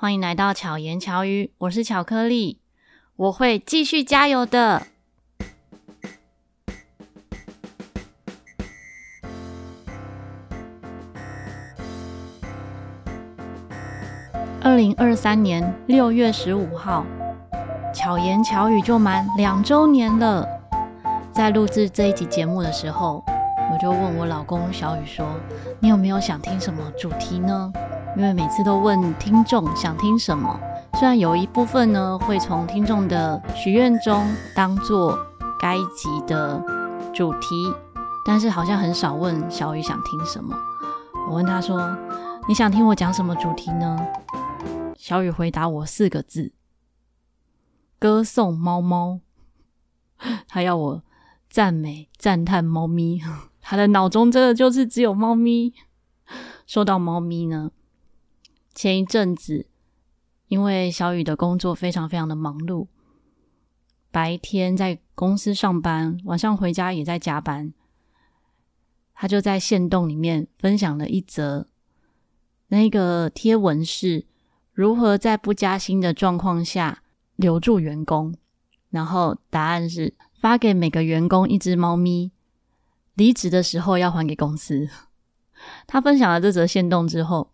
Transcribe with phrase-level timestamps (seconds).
[0.00, 2.58] 欢迎来到巧言巧语，我是巧克力，
[3.16, 4.86] 我会继续加油的。
[14.62, 17.04] 二零二三年六月十五号，
[17.94, 20.48] 巧言巧语就满两周年了。
[21.30, 23.22] 在录制这一集节目的时候，
[23.70, 25.26] 我就问我老公小雨说
[25.78, 27.70] ：“你有没有想听什么主题呢？”
[28.16, 30.58] 因为每次都问听众想听什么，
[30.94, 35.16] 虽然有一部分呢会从听众的许愿中当做
[35.58, 36.62] 该集的
[37.14, 37.72] 主题，
[38.26, 40.54] 但是好像很少问小雨想听什么。
[41.28, 41.96] 我问他说
[42.48, 43.98] ：“你想听我讲什么主题呢？”
[44.98, 46.52] 小雨回答我四个字：
[47.98, 49.20] 歌颂猫猫。
[50.48, 51.02] 他要我
[51.48, 53.22] 赞美、赞叹猫咪，
[53.62, 55.72] 他的脑中真的就是只有猫咪。
[56.66, 57.70] 说到猫咪呢，
[58.74, 59.66] 前一阵子，
[60.48, 62.86] 因为小雨的工作非常非常的忙碌，
[64.10, 67.72] 白天在公司上班，晚上回家也在加班。
[69.12, 71.66] 他就在线洞里面分享了一则，
[72.68, 74.24] 那个贴文是
[74.72, 77.02] 如何在不加薪的状况下
[77.36, 78.34] 留住员工，
[78.88, 82.30] 然后答案是发给每个员工一只猫咪，
[83.14, 84.88] 离职的时候要还给公司。
[85.86, 87.50] 他分享了这则线动之后。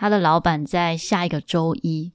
[0.00, 2.12] 他的老板在下一个周一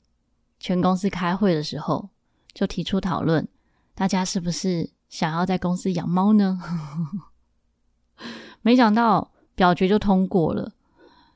[0.57, 2.07] 全公司开会的时候，
[2.53, 3.45] 就提出讨论：
[3.93, 6.61] 大家是不是想要在公司养猫呢？
[8.63, 10.71] 没想到表决就通过了，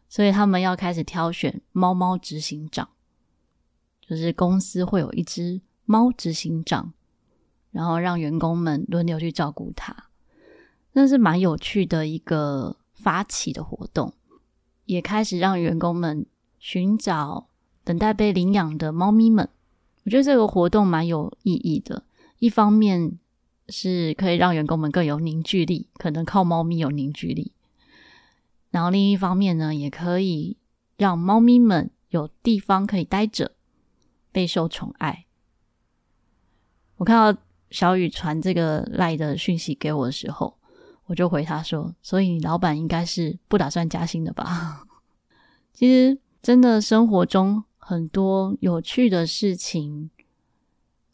[0.08, 2.88] 所以他们要开始挑选猫猫执行长，
[4.00, 6.94] 就是公司会有一只猫执行长，
[7.72, 9.94] 然后让员工们轮流去照顾它。
[10.94, 14.14] 那是蛮有趣的一个发起的活动，
[14.86, 16.26] 也开始让员工们。
[16.60, 17.48] 寻找
[17.84, 19.48] 等待被领养的猫咪们，
[20.04, 22.04] 我觉得这个活动蛮有意义的。
[22.40, 23.18] 一方面
[23.70, 27.52] 是可以让员工们更有凝聚力，可能靠猫咪有凝聚力；
[28.70, 30.58] 然后另一方面呢，也可以
[30.98, 33.54] 让猫咪们有地方可以待着，
[34.32, 35.26] 备受宠爱。
[36.98, 40.58] 我看到小雨传这个赖的讯息给我的时候，
[41.06, 44.86] 我就回他说：“所以你老板应该是不打算加薪的吧？”
[45.74, 46.20] 其实。
[46.48, 50.10] 真的，生活中很多有趣的事情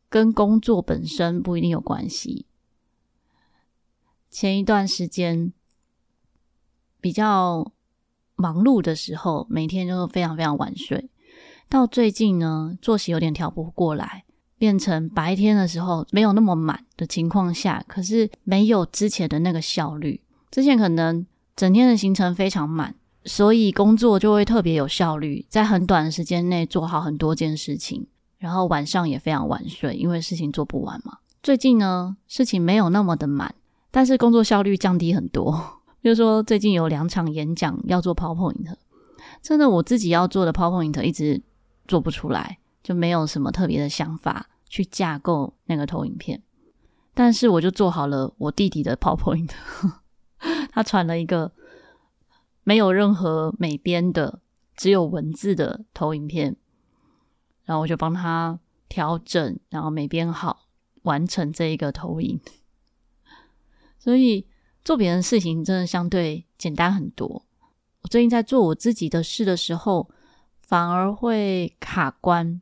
[0.07, 2.45] 跟工作本身不一定有关系。
[4.29, 5.51] 前一段时间
[7.01, 7.71] 比较
[8.35, 11.09] 忙碌的时候，每天都非常非常晚睡。
[11.67, 14.25] 到最近呢，作息有点调不过来，
[14.59, 20.21] 变成白天的时候没有那么满的情况下，可是没有之前的那个效率。
[20.51, 22.93] 之前可能整天的行程非常满。
[23.25, 28.05] 所以工作就会特别有效率，在很短的时间内做好很多件事情，
[28.37, 31.19] 然后晚上也非常晚睡，因为事情做不完嘛。
[31.41, 33.55] 最近呢，事情没有那么的满，
[33.91, 35.51] 但是工作效率降低很多。
[36.01, 38.75] 比如说最近有两场演讲要做 PowerPoint，
[39.41, 41.41] 真的我自己要做的 PowerPoint 一直
[41.87, 46.43] 做不出来，就没有什么特别的想法去架构那个投影片。
[47.13, 49.51] 但是我就做好了我弟弟的 PowerPoint，
[50.71, 51.53] 他传了一个。
[52.63, 54.39] 没有任何美编的，
[54.75, 56.55] 只有文字的投影片，
[57.65, 58.57] 然后我就帮他
[58.87, 60.67] 调整，然后美编好，
[61.01, 62.39] 完成这一个投影。
[63.99, 64.47] 所以
[64.83, 67.45] 做别人的事情真的相对简单很多。
[68.01, 70.09] 我最近在做我自己的事的时候，
[70.61, 72.61] 反而会卡关，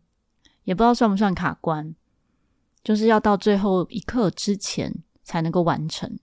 [0.64, 1.96] 也不知道算不算卡关，
[2.84, 6.18] 就是要到最后一刻之前才能够完成，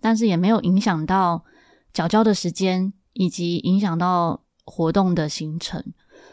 [0.00, 1.44] 但是也没有影响到。
[1.92, 5.92] 缴交的时间以及影响到活动的行程，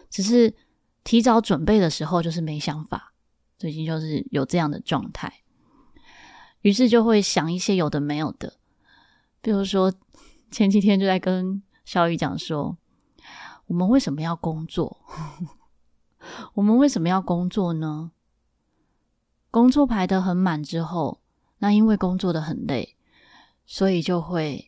[0.10, 0.54] 只是
[1.04, 3.14] 提早准备的时候就是没想法，
[3.58, 5.42] 最近就是有这样的状态，
[6.62, 8.58] 于是就会想一些有的没有的，
[9.42, 9.92] 比如说
[10.52, 12.78] 前几天就在跟小雨讲说，
[13.66, 15.00] 我们为什么要工作？
[16.54, 18.12] 我们为什么要工作呢？
[19.50, 21.22] 工作排得很满之后，
[21.58, 22.96] 那因为工作的很累，
[23.66, 24.67] 所以就会。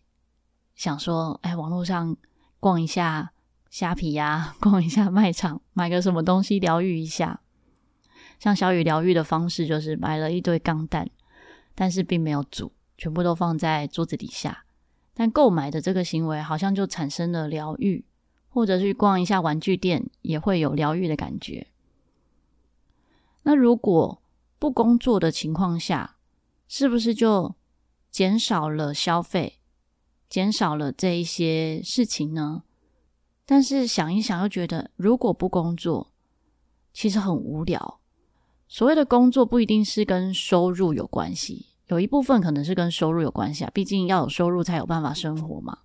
[0.80, 2.16] 想说，哎，网络上
[2.58, 3.34] 逛一下
[3.70, 7.42] 虾皮呀， 逛一下卖场，买个什么东西疗愈一下。
[8.40, 11.10] 像小雨疗愈的方式，就是买了一堆钢弹，
[11.76, 14.64] 但是并没有煮，全部都放在桌子底下。
[15.14, 18.06] 但购买的这个行为，好像就产生了疗愈，
[18.48, 21.68] 或者去逛一下玩具店，也会有疗愈的感觉。
[23.44, 24.22] 那如果
[24.58, 26.16] 不工作的情况下，
[26.70, 27.54] 是不是就
[28.10, 29.59] 减少了消费？
[30.30, 32.64] 减少了这一些事情呢，
[33.46, 36.12] 但是想一想又觉得，如果不工作，
[36.94, 38.00] 其实很无聊。
[38.68, 45.80] 所谓的工作不一定是跟收入有关系，有一部分可能是跟收入有关系啊，毕竟要有收入才有办法生活嘛。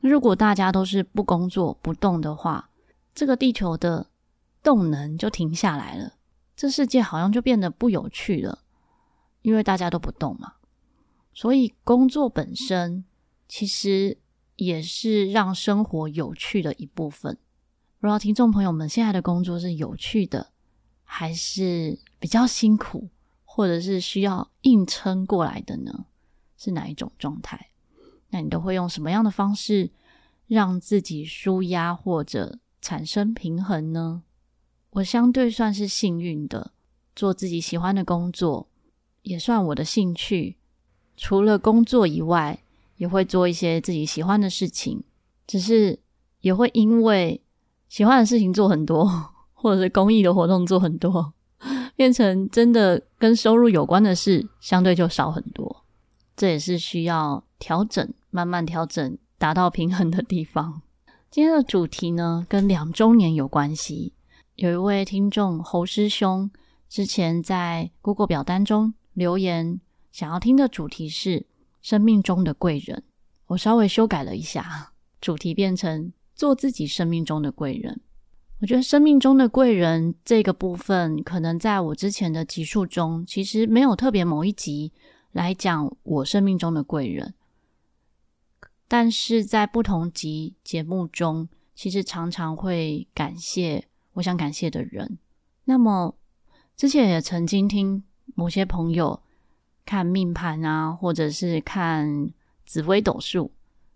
[0.00, 2.70] 如果大家都是不工作不动的话，
[3.14, 4.08] 这个地球的
[4.62, 6.14] 动能就停下来了，
[6.56, 8.58] 这世界好像就变得不有趣了，
[9.42, 10.54] 因为大家都不动嘛。
[11.32, 13.04] 所以工作本身
[13.56, 14.18] 其实
[14.56, 17.38] 也是让生活有趣的一部分。
[18.00, 20.50] 不知道听众朋友们现在的工作是有趣的，
[21.04, 23.10] 还是比较辛苦，
[23.44, 26.06] 或者是需要硬撑过来的呢？
[26.56, 27.70] 是哪一种状态？
[28.30, 29.92] 那你都会用什么样的方式
[30.48, 34.24] 让自己舒压或者产生平衡呢？
[34.90, 36.72] 我相对算是幸运的，
[37.14, 38.68] 做自己喜欢的工作，
[39.22, 40.56] 也算我的兴趣。
[41.16, 42.63] 除了工作以外，
[42.96, 45.02] 也会做一些自己喜欢的事情，
[45.46, 45.98] 只是
[46.40, 47.40] 也会因为
[47.88, 49.08] 喜欢的事情做很多，
[49.52, 51.32] 或者是公益的活动做很多，
[51.96, 55.84] 变成真的跟收入有关的事相对就少很多。
[56.36, 60.82] 这也是需要调整，慢慢调整，达到平衡的地方。
[61.30, 64.12] 今天的主题呢，跟两周年有关系。
[64.56, 66.50] 有一位听众侯师兄
[66.88, 69.80] 之前在 Google 表单中留言，
[70.12, 71.46] 想要听的主题是
[71.84, 73.04] 生命中的贵人。
[73.48, 78.00] 我稍微修改了一下，主题变成做自己生命中的贵人。
[78.60, 84.92] 我觉得生命中的贵人这个部分，可能在我之前的集数中，其实没有特别某一集
[85.32, 87.34] 来讲我生命中的贵人。
[88.88, 95.18] 但是在不同集节目中，其实常常会感谢我想感谢的人。
[95.64, 96.16] 那么
[96.74, 98.02] 之前也曾经听
[98.34, 99.20] 某些朋友
[99.84, 102.30] 看命盘啊，或者是看
[102.64, 103.50] 紫微斗数，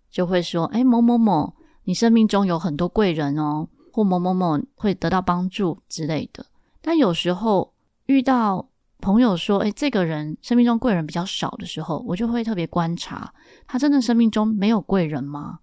[0.09, 6.45] 就会说：“哎，某某某，你生命中有很多贵人哦，或某某某会得到帮助之类的。”
[6.81, 7.73] 但有时候
[8.05, 8.69] 遇到
[8.99, 13.33] 朋友说：“诶，这个人生命中贵人比较少的时候，我就会特别观察，
[13.67, 15.59] 他真的生命中没有贵人吗？”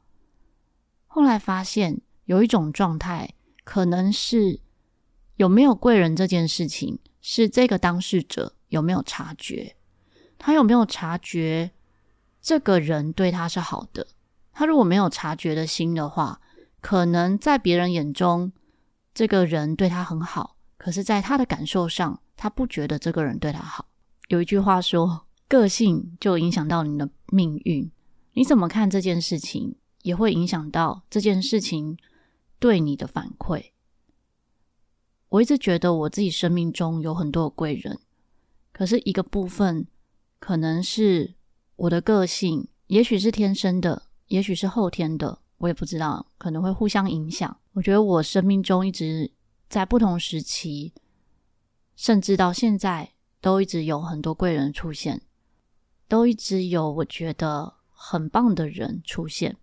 [1.06, 3.32] 后来发现有一种状态，
[3.64, 4.60] 可能是
[5.36, 9.76] 有没有贵人这件事情，是这个当事者有没有察觉，
[10.38, 11.70] 他有没有察觉
[12.40, 14.06] 这个人对他是好的。
[14.52, 16.40] 他如果没有察觉的心的话，
[16.80, 18.52] 可能在别人眼中，
[19.14, 22.20] 这个人对他很好，可是在他的感受上。
[22.38, 23.86] 他不觉得这个人对他好。
[24.28, 27.90] 有一句话说：“个性就影响到你的命运，
[28.34, 31.96] 你怎么看这件事情，也会影响到这件事情
[32.58, 33.70] 对你的反馈。”
[35.30, 37.98] 我一直觉得我自己生命中有很多贵人，
[38.70, 39.86] 可是一个部分
[40.38, 41.34] 可能是
[41.76, 47.56] 我的个性，也许是天生的，也许是后天的，我也不知道，可能会互相影响。
[47.72, 49.30] 我觉得我生命中一直
[49.68, 50.92] 在不同时期。
[51.96, 55.22] 甚至到现在都一直有很多贵人出现，
[56.06, 59.56] 都一直有我觉得很棒的人出现。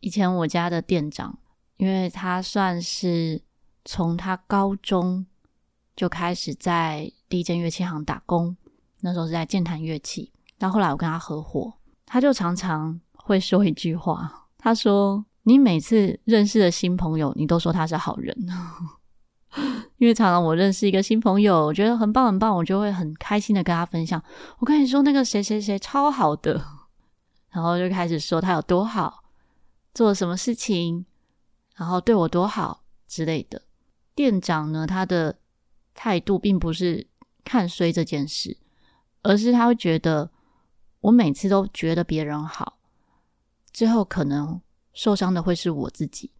[0.00, 1.38] 以前我家的店长，
[1.76, 3.42] 因为他算是
[3.84, 5.26] 从他高中
[5.94, 8.56] 就开始在第一间乐器行打工，
[9.00, 10.32] 那时候是在健谈乐器。
[10.58, 11.72] 到后来我跟他合伙，
[12.04, 18.36] 他就常常会说一句话，他说：“你每次认识的新朋友，你都说他是好人。
[19.98, 24.22] ”因为常常我认识一个新朋友，我觉得很棒很棒，我就会很开心的跟他分享。
[24.58, 26.62] 我跟你说，那个谁谁谁超好的，
[27.50, 29.24] 然后就开始说他有多好，
[29.94, 31.06] 做了什么事情，
[31.76, 33.62] 然后对我多好之类的。
[34.14, 35.38] 店长呢，他的
[35.94, 37.06] 态度并不是
[37.44, 38.56] 看衰这件事，
[39.28, 40.30] 而是他会觉得
[41.00, 42.78] 我每次都觉得别人好，
[43.72, 44.60] 最后可能
[44.92, 46.30] 受伤的会是我自己，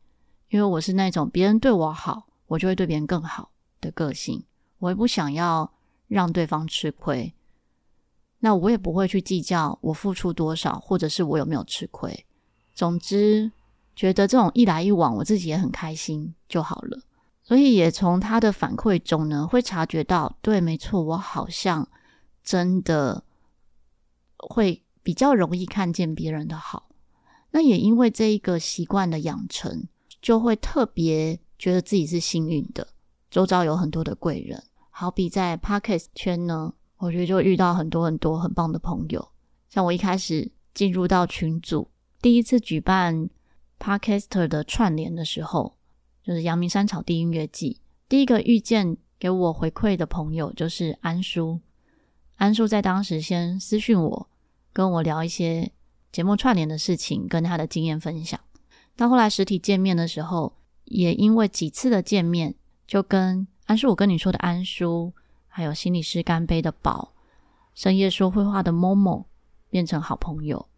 [0.49, 2.25] 因为我是那种别人对我好。
[2.49, 4.42] 我就会对别人更好的个性，
[4.78, 5.71] 我也不想要
[6.07, 7.35] 让对方吃亏，
[8.38, 12.25] 那我也不会去计较我付出多少，或者是我有没有吃亏。
[12.73, 13.52] 总之，
[13.95, 16.99] 觉得这种一来一往，我自己也很开心就好了。
[17.42, 21.87] 所以也从他的反馈中呢，会察觉到，对，没错，我好像
[22.49, 23.23] 真的
[24.38, 26.88] 会比较容易看见别人的好。
[27.50, 29.87] 那也因为这一个习惯的养成，
[30.23, 31.38] 就会特别。
[31.59, 32.87] 觉得自己是幸运的，
[33.33, 34.62] 周遭有很多的贵人。
[34.90, 39.28] 好比在 Podcast 圈呢，我觉得就遇到很多很多很棒的朋友。
[39.69, 41.90] 像我一开始进入到群组，
[42.23, 43.28] 第一次举办
[43.81, 45.76] Podcaster 的串联的时候，
[46.23, 47.81] 就是阳明山草地音乐季。
[48.09, 51.59] 第一个遇见给我回馈的朋友就是安叔。
[52.38, 54.28] 安叔在当时先私讯我，
[54.73, 55.73] 跟我聊一些
[56.12, 58.38] 节目串联的事情，跟他的经验分享。
[58.95, 60.52] 到后来实体见面的时候，
[60.85, 62.54] 也因为几次的见面，
[62.87, 65.12] 就跟安叔我跟你说的安叔，
[65.49, 67.12] 还有心理师干杯的宝，
[67.75, 69.25] 深夜说绘话的 Momo
[69.68, 70.68] 变成好朋友。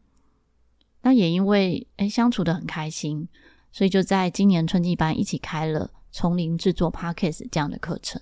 [1.02, 3.28] 那也因为诶相处的很开心，
[3.70, 8.20] 所以就在今年春季班一起开了从零制作 Podcast 这样的课程。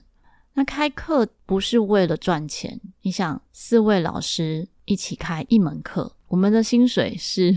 [0.58, 7.56] 那开课不是为了赚钱，你想四位老师一起开一门课，我们的薪水是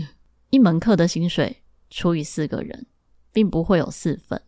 [0.50, 2.86] 一门课的薪水除以四个人，
[3.32, 4.40] 并不会有四份。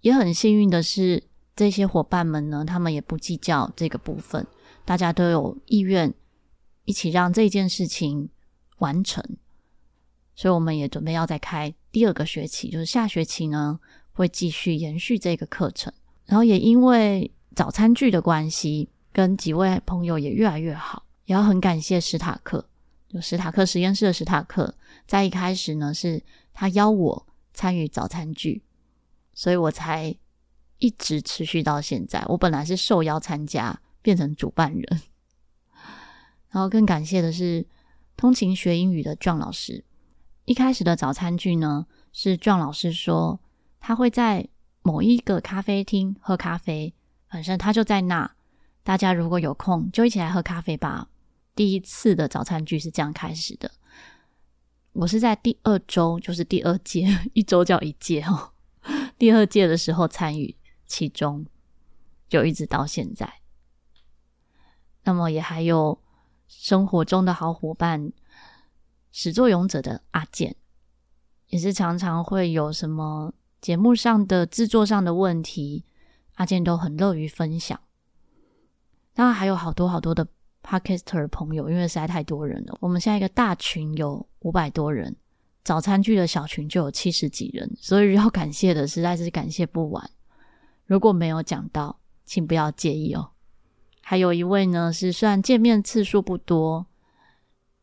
[0.00, 1.24] 也很幸运的是，
[1.54, 4.46] 这些伙伴们呢，他们也不计较这个部分，
[4.86, 6.14] 大家都有意愿
[6.86, 8.30] 一起让这件事情
[8.78, 9.22] 完成。
[10.34, 13.78] 所以我们也准备要再开第二个学期，就是下学期呢，
[14.14, 15.92] 会继续延续这个课程。
[16.28, 22.68] 然后也因为早餐剧的关系，跟几位朋友也越来越好，也要很感谢史塔克，
[23.08, 24.74] 就史塔克实验室的史塔克，
[25.06, 28.62] 在一开始呢，是他邀我参与早餐剧，
[29.32, 30.14] 所以我才
[30.76, 32.22] 一直持续到现在。
[32.28, 35.00] 我本来是受邀参加，变成主办人。
[36.52, 37.66] 然后更感谢的是
[38.18, 39.82] 通勤学英语的壮老师，
[40.44, 43.40] 一开始的早餐剧呢，是壮老师说
[43.80, 44.46] 他会在。
[44.82, 46.94] 某一个咖啡厅喝咖啡，
[47.28, 48.34] 反正他就在那。
[48.82, 51.08] 大家如果有空，就一起来喝咖啡吧。
[51.54, 53.70] 第一次的早餐剧是这样开始的。
[54.92, 58.52] 我是在第二周，就是第二届， 一周叫一届哦。
[59.18, 60.56] 第二届的时候参与
[60.86, 61.44] 其中，
[62.28, 63.30] 就一直到现在。
[65.04, 66.00] 那么也还有
[66.46, 68.10] 生活中的好伙伴，
[69.12, 70.56] 始作俑者的阿健，
[71.48, 73.34] 也是常常会有什么。
[73.60, 75.84] 节目上的制作上的问题，
[76.34, 77.78] 阿健都很乐于分享。
[79.14, 80.26] 当然还有好多好多的
[80.62, 82.78] Podcaster 朋友，因为实在太多人了。
[82.80, 85.16] 我们现在一个大群有五百多人，
[85.64, 90.10] 早餐剧的小群就有七十几人，所以要感谢的实在是感谢不完。
[90.86, 93.30] 如果没有讲到，请不要介意哦。
[94.02, 96.86] 还有一位呢，是虽然见面次数不多，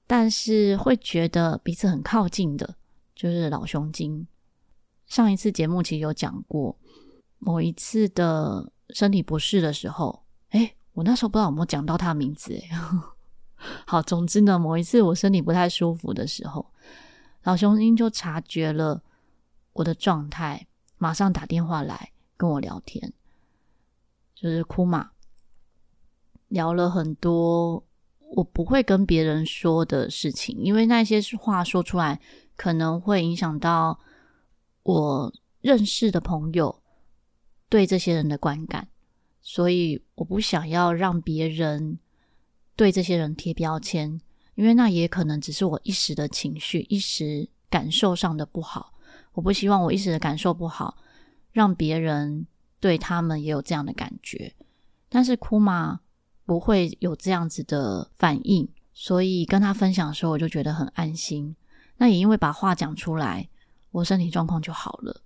[0.07, 2.75] 但是会觉得彼此很靠近的，
[3.13, 4.25] 就是老熊精。
[5.07, 6.77] 上一次节目其实有讲过，
[7.37, 12.59] 某一次的身体不适的时候，诶，我那时候不知道有没有讲到他的名字，
[13.85, 16.71] 好，总之呢，某一次我身体不太舒服的时候，
[17.43, 19.03] 老雄鹰就察觉了
[19.73, 23.13] 我的状态，马上打电话来跟我聊天，
[24.33, 25.11] 就是哭嘛，
[26.47, 27.83] 聊了很多
[28.35, 32.19] 我不会跟别人说的事情，因为那些话说出来
[32.55, 33.99] 可能会影响到。
[34.85, 36.83] 我认识的朋友
[37.69, 38.87] 对这些人的观感，
[39.41, 41.97] 所以我不想要让别人
[42.75, 44.21] 对这些人贴标签，
[44.53, 48.93] 因为那也可能只是我一时的情绪、一时感受上的不好。
[49.33, 50.95] 我不希望我一时的感受不好，
[51.51, 52.45] 让别人
[52.79, 54.53] 对他们也有这样的感觉。
[55.09, 55.99] 但是库玛
[56.45, 61.55] 不会有这样子的反应，所以跟他分享的时候，我就觉得很安心。
[61.97, 63.49] 那也因为把话讲出来。
[63.95, 65.21] 我身体状况就好了，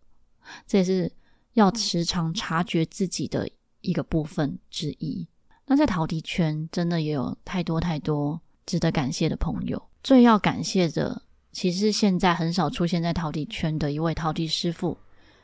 [0.68, 1.12] 这也是
[1.54, 3.50] 要时常察觉自己的
[3.82, 5.28] 一个部分之一。
[5.66, 9.82] 那在陶笛圈，真的也有太多太多值得感谢的朋友。
[10.04, 14.96] 最要感谢的，其实现在很少出现在陶笛圈的一位陶笛师傅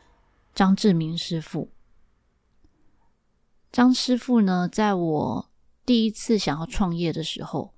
[0.54, 1.72] ——张志明师傅。
[3.72, 5.50] 张师傅呢，在我
[5.84, 7.74] 第一次想要创业的时候，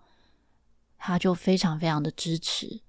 [0.98, 2.82] 他就非常非常的支持。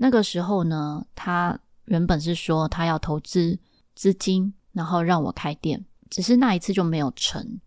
[0.00, 3.58] 那个时候呢，他原本是说他要投资
[3.96, 7.60] 资金，然后让我开店，只是那一次就没有成，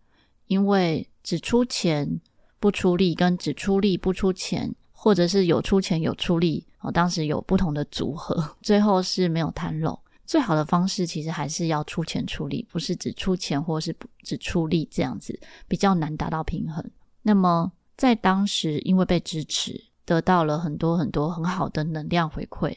[0.47, 2.21] 因为只出钱
[2.57, 9.99] 不出力，跟只出力不出钱，或者是有出钱有出力，哦，当时有不同的组合， 最后是没有谈拢。
[10.25, 16.81] 最好的方式其实还是要出钱出力，不是只出钱或是只出力这样子，比较难达到平衡。
[17.21, 19.90] 那么在当时，因为被支持。
[20.05, 22.75] 得到了很多很多很好的能量回馈，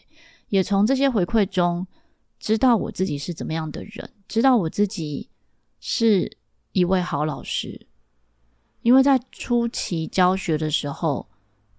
[0.49, 1.87] 也从这些回馈中
[2.39, 5.31] 知道我自己是怎么样的人，知道我自己
[5.81, 6.37] 是
[6.73, 7.87] 一位好老师。
[8.83, 11.27] 因为在初期教学的时候，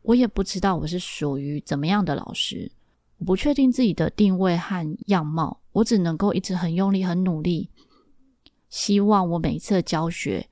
[0.01, 2.71] 我也不知道我是属于怎么样的老师，
[3.17, 7.69] 我不确定自己的定位和样貌，我只能够一直很用力、很努力，
[8.69, 10.49] 希望我每一次的教学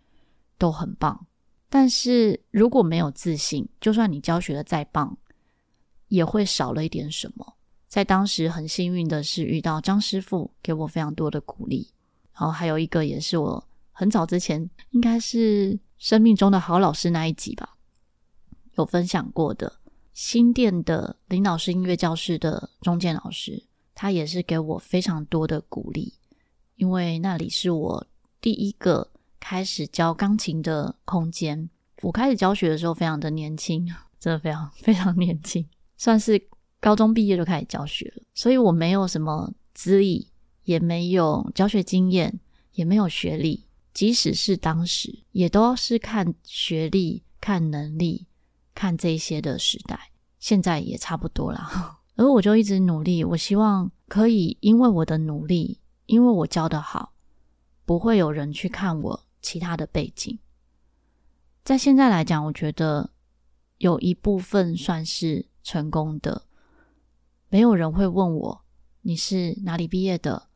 [0.60, 1.26] 都很棒。
[1.74, 5.18] 但是如果没有自信，就算你教学的再棒，
[6.08, 7.56] 也会少了一点什么。
[7.88, 11.90] 在当时很幸运的是遇到张师傅，给我非常多的鼓励。
[12.32, 17.76] 然后还有一个也是我很早之前，应该是生命中的好老师那一集吧，
[18.76, 19.80] 有分享过的
[20.14, 23.64] 新店的林老师音乐教室的中建老师，
[23.96, 26.14] 他也是给我非常多的鼓励，
[26.76, 28.06] 因为那里是我
[28.40, 29.10] 第一个
[29.44, 31.70] 开始教钢琴的空间。
[32.02, 33.86] 我开始教学的时候非常的年轻，
[34.18, 36.42] 真的非常 非常年轻，算是
[36.80, 40.30] 高中毕业就开始教学了，所以我没有什么资历，
[40.64, 42.40] 也没有教学经验，
[42.72, 43.66] 也没有学历。
[43.94, 48.26] 即使是当时，也都是看学历、看能力、
[48.74, 50.00] 看这些的时代。
[50.40, 52.00] 现在也差不多啦。
[52.16, 57.14] 而我就一直努力，我希望可以因为我的努力，因为我教得好，
[57.86, 60.40] 不会有人去看我其他的背景。
[61.64, 63.12] 在现在来讲，我觉得
[63.78, 66.46] 有一部分算是成功的。
[67.50, 68.66] 没有人会问我，
[69.02, 70.48] 你是哪里毕业的？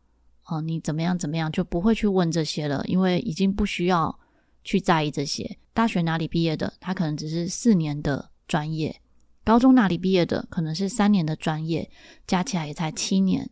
[0.46, 4.18] 哦，你怎么样怎么样，就不会去问这些了，因为已经不需要
[4.64, 5.60] 去在意这些。
[5.74, 8.96] 大学哪里毕业的，他可能只是四年的专业；
[9.44, 11.92] 高中哪里毕业的，可能是三年的专业，
[12.26, 13.50] 加起来也才七年。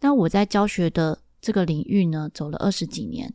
[0.00, 3.32] 那我在教学的这个领域呢，走了二十几年，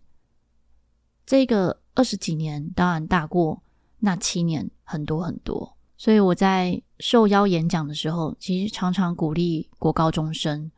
[1.26, 3.62] 这个二十几年当然大过
[4.00, 5.76] 那七年很多很多。
[5.98, 10.70] 所以我在受邀演讲的时候，其实常常鼓励国高中生，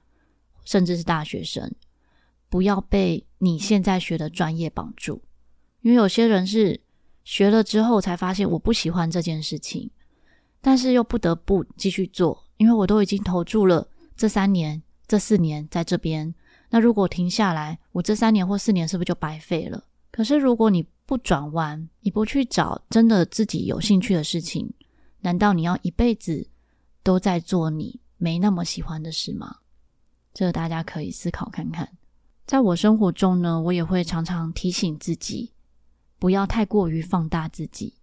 [0.63, 1.73] 甚至是大学生。
[2.49, 5.21] 不要被你现在学的专业绑住，
[5.81, 6.79] 因为有些人是
[7.25, 9.89] 学了之后才发现我不喜欢这件事情，
[10.61, 13.85] 但是又不得不继续做，因为我都已经投注了
[14.15, 16.33] 这三年、这四年在这边。
[16.69, 19.83] 那如果停下来，我这三年或四年是不是就白费了？
[20.17, 24.73] 可是如果你不转弯，你不去找真的自己有兴趣的事情，
[25.19, 26.49] 难道你要一辈子
[27.03, 29.57] 都在做你没那么喜欢的事吗？
[30.33, 31.87] 这个大家可以思考看看。
[32.47, 35.53] 在我生活中呢，我也会常常提醒自己，
[36.17, 37.93] 不要太过于放大自己。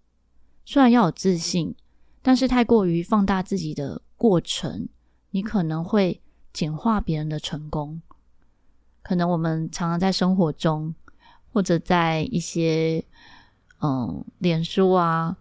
[0.64, 1.74] 虽然要有自信，
[2.22, 4.88] 但是太过于放大自己的过程，
[5.30, 8.00] 你可能会简化别人的成功。
[9.02, 10.94] 可能我们常常在生活中，
[11.54, 13.04] 或者在一些
[13.80, 15.38] 嗯，脸书啊，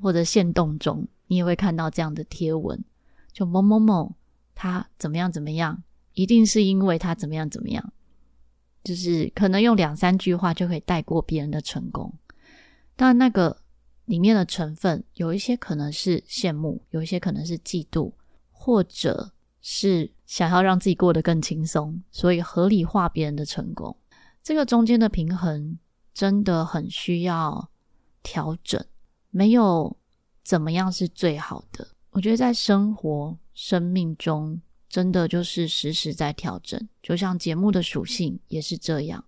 [0.00, 2.82] 或者线动中，你也会看到这样的贴文，
[3.32, 4.14] 就某某某
[4.54, 5.82] 他怎么样怎么样，
[6.14, 7.92] 一定是因为他怎么样怎么样。
[8.84, 12.14] 就是可能用两三句话就可以带过别人的成功，
[12.94, 13.60] 但那个
[14.04, 18.12] 里面的成分有一些可能是羡慕，有一些可能是嫉妒，
[18.52, 23.96] 或者是想要让自己过得更轻松，所以合理化别人的成功。
[24.48, 25.78] 这个中间的平衡
[26.14, 27.68] 真的很需要
[28.22, 28.82] 调整，
[29.28, 29.94] 没有
[30.42, 31.88] 怎么样是最好的。
[32.12, 34.58] 我觉得在生活、生命中。
[34.88, 39.22] 真的就是时时在调整，就像节目的属性也是这样。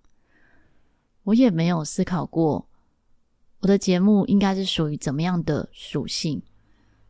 [1.25, 2.67] 我也没有思考过
[3.59, 6.41] 我的节目应该是属于怎么样的属性，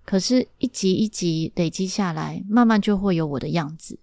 [0.05, 4.01] 可是，一集一集累积下来，慢慢就会有我的样子，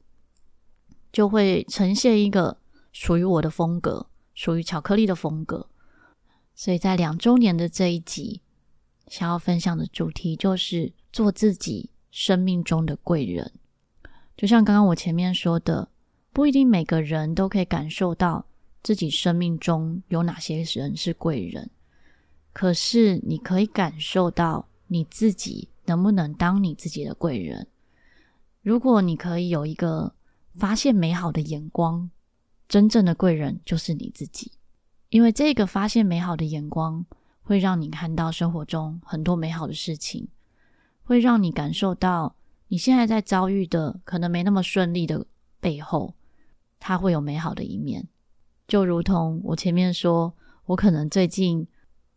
[1.12, 2.58] 就会呈现一个
[3.00, 5.70] 属于我的风格，属于巧克力的风格。
[6.56, 8.42] 所以在两周年的这一集，
[9.08, 13.54] 想要分享的主题就是做自己生命中的贵人。
[14.36, 15.90] 就像刚刚我前面说的，
[16.34, 18.44] 不一定每个人都可以感受到
[18.82, 21.70] 自己生命中有哪些人是贵人，
[22.52, 27.68] 可是你可以感受到你自己能不能当你自己的贵人。
[28.64, 30.16] 如果你可以有一个
[30.56, 32.10] 发现美好的眼光，
[32.68, 34.52] 真正的贵人就是你自己，
[35.10, 37.06] 因为这个发现美好的眼光
[37.42, 40.28] 会让你看到生活中很多美好的事情，
[41.04, 42.36] 会让你感受到。
[42.70, 45.26] 你现在在遭遇的可能没那么顺利的
[45.62, 46.14] 背后，
[46.82, 48.06] 它会有美好的一面。
[48.68, 50.34] 就如同我前面说，
[50.66, 51.66] 我可能最近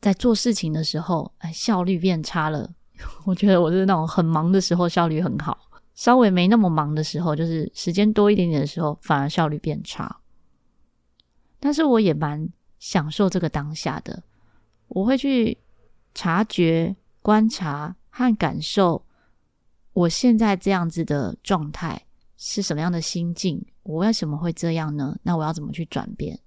[0.01, 2.69] 在做事情的时候，哎，效率变差了。
[3.25, 5.57] 我觉得我是那种很忙的时候效率很好，
[5.95, 10.20] 稍微没那么忙的时候，就是时间多一点点的时候，反而效率变差。
[11.61, 14.23] 但是我也蛮享受这个当下的，
[14.89, 15.57] 我会去
[16.15, 19.05] 察觉、观察和感受。
[19.93, 23.65] 我现在这样子的状态是什么样的心境？
[23.83, 25.19] 我为什么会这样呢？
[25.23, 26.41] 那我要怎么去转变？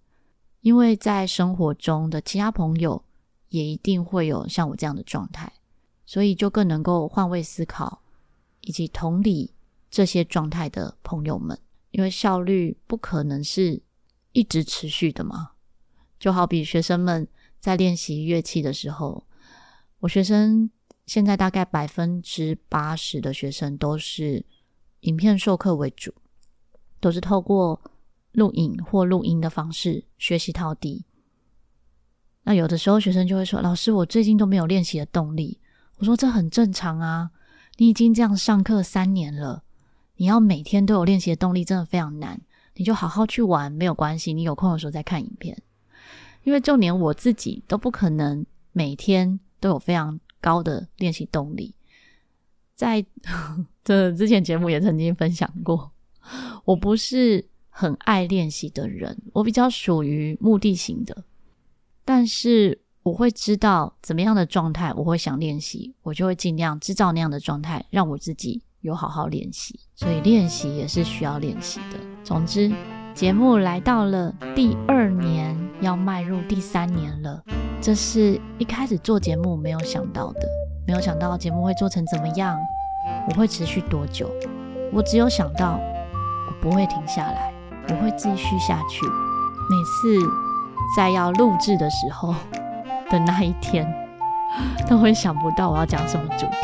[0.62, 3.04] 因为在生活中的其他朋友
[3.50, 5.52] 也一定会有像我这样的状态，
[6.06, 8.02] 所以就更能够换位思考，
[8.62, 9.54] 以及同理
[9.92, 11.60] 这些状态的朋友们。
[11.92, 13.80] 因为效率不可能是
[14.34, 15.52] 一直持续的嘛，
[16.20, 17.28] 就好比学生们
[17.60, 19.26] 在练习乐器的时候，
[20.02, 20.70] 我学生。
[21.06, 24.46] 现在大概百分之八十的学生都是
[25.02, 26.14] 影片授课为主，
[27.02, 27.82] 都是透过
[28.32, 31.04] 录影或录音的方式学习陶笛。
[32.44, 35.60] 那有的时候学生就会说：“老师，我最近都没有练习的动力。”
[36.00, 37.32] 我说：“这很正常啊，
[37.76, 39.66] 你已经这样上课三年了，
[40.16, 42.40] 你要每天都有练习的动力，真的非常难。
[42.76, 44.34] 你就好好去玩，没有关系。
[44.34, 45.62] 你有空的时候再看影片，
[46.44, 51.74] 因为就连我自己都不可能每天都有非常高的练习动力。
[52.76, 53.06] 在
[53.84, 55.92] 这之前节目也曾经分享过，
[56.66, 61.24] 我不是很爱练习的人，我比较属于目的型的。
[62.06, 69.80] 但是我会知道怎么样的状态我会想练习，我就会尽量制造那样的状态，让我自己有好好练习。
[69.96, 72.13] 所以练习也是需要练习的。
[72.24, 72.72] 总之，
[73.14, 77.44] 节目来到了第二年，要迈入第三年了。
[77.82, 80.42] 这是一开始做节目没有想到的，
[80.88, 82.58] 没有想到节目会做成怎么样，
[83.28, 84.32] 我会持续多久。
[84.94, 85.78] 我只有想到，
[86.48, 87.54] 我不会停下来，
[87.90, 89.06] 我会继续下去。
[89.06, 90.26] 每次
[90.96, 92.34] 在要录制的时候
[93.12, 93.86] 的那一天，
[94.90, 96.56] 都会想不到我要讲什么主题。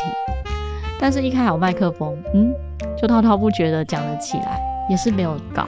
[0.98, 2.50] 但是，一开好麦克风，嗯，
[2.96, 4.69] 就滔滔不绝的讲了起来。
[4.90, 5.66] 也是没有搞，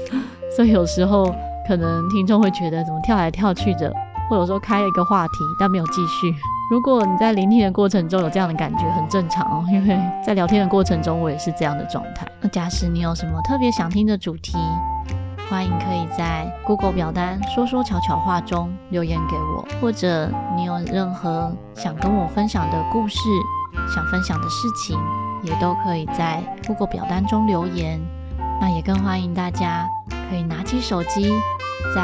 [0.54, 1.34] 所以有时候
[1.66, 3.90] 可能听众会觉得怎么跳来跳去的，
[4.28, 6.34] 或者说开了一个话题但没有继续。
[6.70, 12.26] 如果你在聆听的过程中有这样的感觉，很正常哦，因为在聊天的过程中我也是这样的状态。
[12.40, 14.56] 那假使你有什么特别想听的主题，
[15.48, 23.18] 欢迎可以在 Google 表单说说悄悄话中留言给我，或者你有任何想跟我分享的故事、
[23.94, 24.98] 想分享的事情，
[25.42, 28.00] 也都可以在 Google 表单中留言。
[28.60, 29.86] 那也更欢迎大家
[30.30, 31.32] 可以拿起手机，
[31.94, 32.02] 在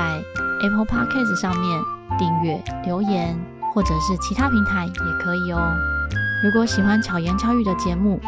[0.62, 1.80] Apple Podcast 上面
[2.18, 3.38] 订阅、留言，
[3.72, 5.74] 或者是其他平台也可以哦。
[6.42, 8.20] 如果喜欢巧言巧语的节目，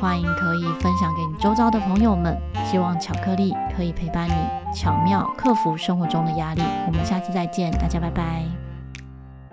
[0.00, 2.36] 欢迎可以分享给你周遭的朋友们。
[2.70, 4.34] 希望巧克力可以陪伴你，
[4.74, 6.62] 巧妙克服生活中的压力。
[6.86, 8.63] 我们下次再见，大家拜拜。